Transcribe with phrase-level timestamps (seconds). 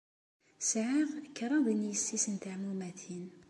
[0.69, 3.25] Sɛiɣ kraḍt n yessi-s n teɛmumatin.